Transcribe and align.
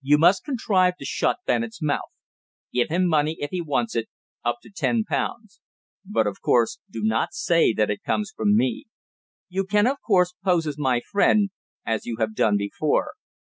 You 0.00 0.16
must 0.16 0.44
contrive 0.44 0.94
to 0.98 1.04
shut 1.04 1.38
Bennett's 1.44 1.82
mouth. 1.82 2.12
Give 2.72 2.88
him 2.88 3.08
money, 3.08 3.36
if 3.40 3.50
he 3.50 3.60
wants 3.60 3.96
it 3.96 4.06
up 4.44 4.58
to 4.62 4.70
ten 4.70 5.02
pounds. 5.02 5.60
But, 6.04 6.28
of 6.28 6.40
course, 6.40 6.78
do 6.88 7.02
not 7.02 7.32
say 7.32 7.72
that 7.72 7.90
it 7.90 8.04
comes 8.04 8.30
from 8.30 8.56
me. 8.56 8.84
You 9.48 9.64
can, 9.64 9.88
of 9.88 9.96
course, 10.00 10.34
pose 10.44 10.68
as 10.68 10.78
my 10.78 11.00
friend, 11.10 11.50
as 11.84 12.06
you 12.06 12.18
have 12.20 12.36
done 12.36 12.56
before. 12.56 13.14